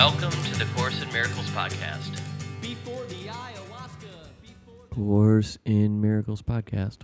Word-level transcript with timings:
Welcome 0.00 0.30
to 0.30 0.58
the 0.58 0.64
Course 0.74 1.02
in 1.02 1.12
Miracles 1.12 1.50
podcast. 1.50 2.18
Before 2.62 3.04
the 3.04 3.26
ayahuasca, 3.26 4.30
before 4.40 4.86
Course 4.88 5.58
in 5.66 6.00
Miracles 6.00 6.40
podcast. 6.40 7.00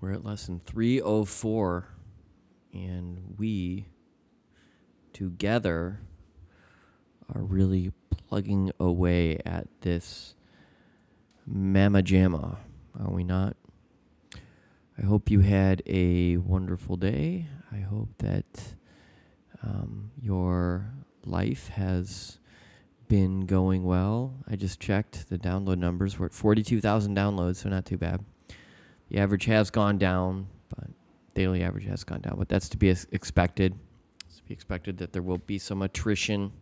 We're 0.00 0.12
at 0.12 0.24
lesson 0.24 0.60
304, 0.64 1.88
and 2.72 3.34
we 3.36 3.88
together 5.12 6.02
are 7.34 7.42
really 7.42 7.92
plugging 8.28 8.70
away 8.78 9.40
at 9.44 9.66
this 9.80 10.36
Mama 11.44 12.00
Jamma, 12.00 12.58
are 12.96 13.10
we 13.10 13.24
not? 13.24 13.56
I 14.96 15.04
hope 15.04 15.32
you 15.32 15.40
had 15.40 15.82
a 15.84 16.36
wonderful 16.36 16.96
day. 16.96 17.48
I 17.72 17.78
hope 17.78 18.10
that 18.18 18.76
um, 19.64 20.12
your 20.22 20.55
life 21.26 21.68
has 21.68 22.38
been 23.08 23.46
going 23.46 23.84
well. 23.84 24.34
I 24.48 24.56
just 24.56 24.80
checked 24.80 25.28
the 25.28 25.38
download 25.38 25.78
numbers. 25.78 26.18
We're 26.18 26.26
at 26.26 26.32
42,000 26.32 27.16
downloads, 27.16 27.56
so 27.56 27.68
not 27.68 27.84
too 27.84 27.96
bad. 27.96 28.24
The 29.10 29.18
average 29.18 29.44
has 29.44 29.70
gone 29.70 29.98
down, 29.98 30.48
but 30.68 30.88
daily 31.34 31.62
average 31.62 31.86
has 31.86 32.02
gone 32.02 32.20
down. 32.20 32.36
But 32.38 32.48
that's 32.48 32.68
to 32.70 32.76
be 32.76 32.88
expected. 32.88 33.78
It's 34.26 34.38
to 34.38 34.44
be 34.44 34.54
expected 34.54 34.98
that 34.98 35.12
there 35.12 35.22
will 35.22 35.38
be 35.38 35.58
some 35.58 35.82
attrition, 35.82 36.52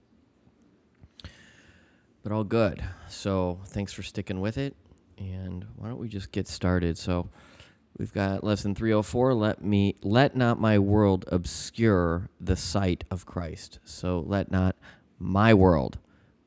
but 2.22 2.32
all 2.32 2.44
good. 2.44 2.84
So 3.08 3.60
thanks 3.66 3.92
for 3.92 4.02
sticking 4.02 4.40
with 4.40 4.58
it. 4.58 4.76
And 5.16 5.64
why 5.76 5.88
don't 5.88 5.98
we 5.98 6.08
just 6.08 6.32
get 6.32 6.48
started? 6.48 6.98
So 6.98 7.28
we've 7.98 8.12
got 8.12 8.44
lesson 8.44 8.74
304. 8.74 9.34
Let 9.34 9.64
me 9.64 9.96
let 10.02 10.36
not 10.36 10.60
my 10.60 10.78
world 10.78 11.24
obscure 11.28 12.28
the 12.40 12.56
sight 12.56 13.04
of 13.10 13.26
Christ. 13.26 13.78
So 13.84 14.24
let 14.26 14.50
not 14.50 14.76
my 15.18 15.54
world, 15.54 15.98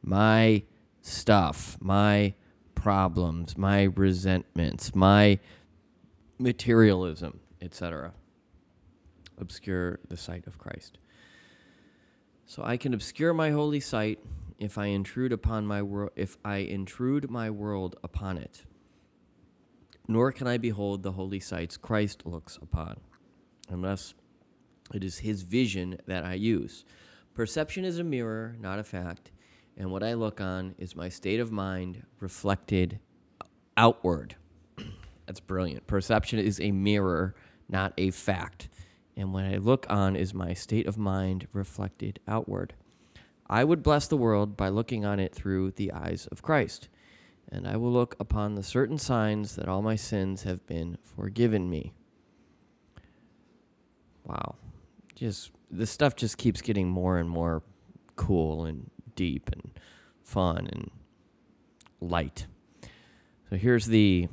my 0.02 0.64
stuff, 1.02 1.78
my 1.80 2.34
problems, 2.76 3.58
my 3.58 3.84
resentments, 3.84 4.94
my 4.94 5.40
materialism, 6.38 7.40
etc. 7.62 8.14
Obscure 9.40 10.00
the 10.08 10.18
sight 10.18 10.46
of 10.48 10.58
Christ. 10.58 10.98
So 12.46 12.64
I 12.64 12.78
can 12.78 12.94
obscure 12.94 13.34
my 13.34 13.52
holy 13.52 13.80
sight 13.80 14.20
if 14.60 14.78
I 14.78 14.88
intrude 14.88 15.32
upon 15.32 15.68
my 15.68 15.82
world 15.82 16.12
if 16.16 16.38
I 16.44 16.58
intrude 16.58 17.30
my 17.30 17.50
world 17.50 17.96
upon 18.04 18.38
it. 18.38 18.64
Nor 20.08 20.32
can 20.32 20.48
I 20.48 20.58
behold 20.58 21.04
the 21.04 21.12
holy 21.12 21.40
sights 21.40 21.78
Christ 21.78 22.26
looks 22.26 22.58
upon, 22.62 23.00
unless 23.70 24.14
it 24.94 25.04
is 25.04 25.20
his 25.20 25.42
vision 25.42 26.00
that 26.06 26.24
I 26.24 26.36
use. 26.36 26.86
Perception 27.34 27.84
is 27.86 28.00
a 28.00 28.04
mirror, 28.04 28.56
not 28.60 28.80
a 28.80 28.84
fact, 28.84 29.32
and 29.78 29.92
what 29.92 30.04
I 30.04 30.14
look 30.14 30.42
on 30.42 30.74
is 30.80 30.96
my 30.96 31.10
state 31.10 31.40
of 31.40 31.52
mind 31.52 32.04
reflected 32.20 33.00
outward. 33.76 34.36
That's 35.28 35.40
brilliant. 35.40 35.86
Perception 35.86 36.40
is 36.40 36.60
a 36.60 36.72
mirror, 36.72 37.36
not 37.70 37.94
a 37.98 38.10
fact. 38.12 38.70
And 39.16 39.34
what 39.34 39.46
I 39.46 39.58
look 39.58 39.86
on 39.90 40.16
is 40.16 40.34
my 40.34 40.54
state 40.54 40.88
of 40.88 40.98
mind 40.98 41.48
reflected 41.54 42.20
outward. 42.28 42.74
I 43.50 43.64
would 43.64 43.84
bless 43.84 44.08
the 44.08 44.18
world 44.18 44.58
by 44.58 44.70
looking 44.70 45.06
on 45.06 45.20
it 45.20 45.34
through 45.34 45.72
the 45.72 45.92
eyes 45.92 46.28
of 46.32 46.42
Christ. 46.42 46.90
And 47.50 47.68
I 47.68 47.78
will 47.78 47.92
look 47.92 48.16
upon 48.20 48.56
the 48.56 48.64
certain 48.64 48.98
signs 48.98 49.56
that 49.56 49.70
all 49.70 49.82
my 49.82 49.96
sins 49.96 50.44
have 50.44 50.66
been 50.68 50.98
forgiven 51.02 51.70
me. 51.70 51.94
Wow. 54.26 54.56
Just 55.16 55.52
this 55.72 55.90
stuff 55.90 56.16
just 56.16 56.38
keeps 56.38 56.62
getting 56.62 56.90
more 56.90 57.18
and 57.18 57.30
more 57.30 57.64
cool 58.16 58.66
and 58.66 58.90
deep 59.16 59.50
and 59.52 59.80
fun 60.22 60.68
and 60.72 60.92
light. 62.02 62.48
So 63.50 63.56
here's 63.56 63.86
the 63.86 64.28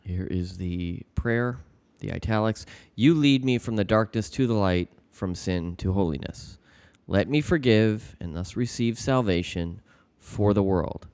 here 0.00 0.26
is 0.26 0.58
the 0.58 1.02
prayer, 1.14 1.58
the 2.00 2.12
italics. 2.12 2.66
You 2.94 3.14
lead 3.14 3.44
me 3.44 3.58
from 3.58 3.76
the 3.76 3.84
darkness 3.84 4.28
to 4.30 4.46
the 4.46 4.54
light, 4.54 4.90
from 5.10 5.34
sin 5.34 5.76
to 5.76 5.92
holiness. 5.92 6.58
Let 7.06 7.28
me 7.28 7.40
forgive 7.40 8.16
and 8.20 8.36
thus 8.36 8.56
receive 8.56 8.98
salvation 8.98 9.80
for 10.18 10.52
the 10.52 10.62
world. 10.62 11.06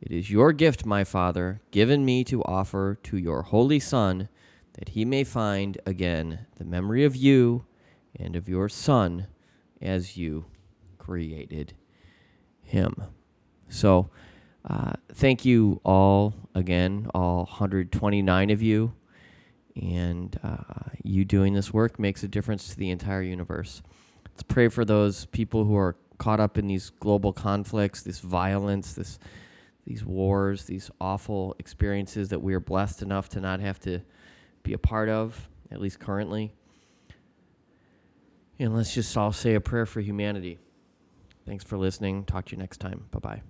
It 0.00 0.12
is 0.12 0.30
your 0.30 0.52
gift, 0.52 0.86
my 0.86 1.04
Father, 1.04 1.60
given 1.70 2.06
me 2.06 2.24
to 2.24 2.42
offer 2.44 2.98
to 3.02 3.18
your 3.18 3.42
Holy 3.42 3.78
Son, 3.78 4.30
that 4.74 4.90
he 4.90 5.04
may 5.04 5.24
find 5.24 5.78
again 5.84 6.46
the 6.56 6.64
memory 6.64 7.04
of 7.04 7.14
you 7.14 7.66
and 8.16 8.34
of 8.34 8.48
your 8.48 8.70
Son 8.70 9.26
as 9.82 10.16
you 10.16 10.46
created 10.96 11.74
him. 12.62 12.94
So, 13.68 14.08
uh, 14.68 14.92
thank 15.12 15.44
you 15.44 15.80
all 15.84 16.34
again, 16.54 17.06
all 17.14 17.44
129 17.44 18.50
of 18.50 18.62
you. 18.62 18.94
And 19.76 20.38
uh, 20.42 20.90
you 21.02 21.26
doing 21.26 21.52
this 21.52 21.74
work 21.74 21.98
makes 21.98 22.22
a 22.22 22.28
difference 22.28 22.68
to 22.68 22.76
the 22.76 22.90
entire 22.90 23.22
universe. 23.22 23.82
Let's 24.30 24.42
pray 24.42 24.68
for 24.68 24.84
those 24.84 25.26
people 25.26 25.64
who 25.64 25.76
are 25.76 25.96
caught 26.18 26.40
up 26.40 26.56
in 26.56 26.66
these 26.66 26.88
global 26.88 27.32
conflicts, 27.32 28.02
this 28.02 28.20
violence, 28.20 28.94
this 28.94 29.18
these 29.90 30.04
wars, 30.04 30.66
these 30.66 30.88
awful 31.00 31.56
experiences 31.58 32.28
that 32.28 32.40
we 32.40 32.54
are 32.54 32.60
blessed 32.60 33.02
enough 33.02 33.28
to 33.28 33.40
not 33.40 33.58
have 33.58 33.80
to 33.80 34.00
be 34.62 34.72
a 34.72 34.78
part 34.78 35.08
of, 35.08 35.48
at 35.72 35.80
least 35.80 35.98
currently. 35.98 36.52
And 38.60 38.72
let's 38.72 38.94
just 38.94 39.16
all 39.16 39.32
say 39.32 39.54
a 39.54 39.60
prayer 39.60 39.86
for 39.86 40.00
humanity. 40.00 40.58
Thanks 41.44 41.64
for 41.64 41.76
listening. 41.76 42.22
Talk 42.22 42.44
to 42.46 42.52
you 42.52 42.58
next 42.58 42.78
time. 42.78 43.06
Bye 43.10 43.18
bye. 43.18 43.42